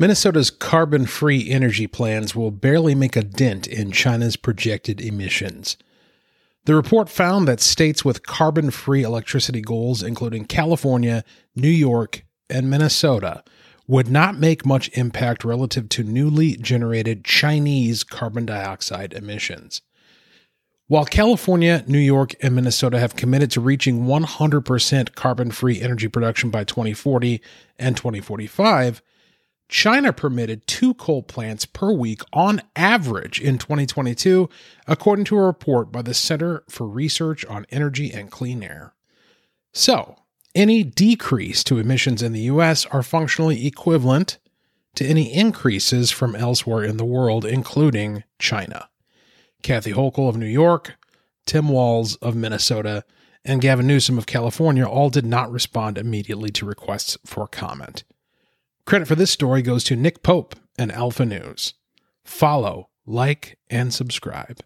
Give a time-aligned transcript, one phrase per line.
[0.00, 5.76] Minnesota's carbon free energy plans will barely make a dent in China's projected emissions.
[6.64, 11.22] The report found that states with carbon free electricity goals, including California,
[11.54, 13.44] New York, and Minnesota,
[13.86, 19.82] would not make much impact relative to newly generated Chinese carbon dioxide emissions.
[20.86, 26.48] While California, New York, and Minnesota have committed to reaching 100% carbon free energy production
[26.48, 27.42] by 2040
[27.78, 29.02] and 2045,
[29.70, 34.48] China permitted two coal plants per week on average in 2022,
[34.88, 38.94] according to a report by the Center for Research on Energy and Clean Air.
[39.72, 40.16] So,
[40.56, 44.38] any decrease to emissions in the US are functionally equivalent
[44.96, 48.88] to any increases from elsewhere in the world, including China.
[49.62, 50.96] Kathy Hochul of New York,
[51.46, 53.04] Tim Walz of Minnesota,
[53.44, 58.02] and Gavin Newsom of California all did not respond immediately to requests for comment.
[58.90, 61.74] Credit for this story goes to Nick Pope and Alpha News.
[62.24, 64.64] Follow, like, and subscribe.